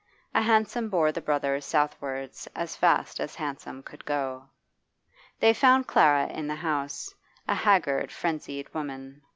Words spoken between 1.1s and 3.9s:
the brothers southwards as fast as hansom